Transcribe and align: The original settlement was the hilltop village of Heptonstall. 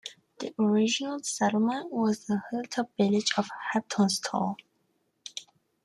The 0.39 0.51
original 0.57 1.19
settlement 1.21 1.91
was 1.93 2.25
the 2.25 2.41
hilltop 2.49 2.89
village 2.97 3.33
of 3.37 3.47
Heptonstall. 3.75 4.55